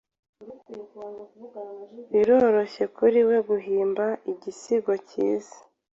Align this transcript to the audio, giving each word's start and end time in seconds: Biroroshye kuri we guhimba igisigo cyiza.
Biroroshye 2.11 2.83
kuri 2.95 3.19
we 3.27 3.37
guhimba 3.47 4.05
igisigo 4.31 4.93
cyiza. 5.09 5.55